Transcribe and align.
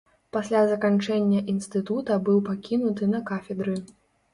Пасля 0.37 0.61
заканчэння 0.71 1.39
інстытута 1.55 2.21
быў 2.31 2.43
пакінуты 2.51 3.15
на 3.17 3.27
кафедры. 3.33 3.83